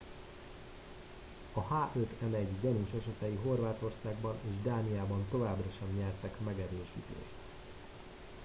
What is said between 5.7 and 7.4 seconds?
sem nyertek megerősítést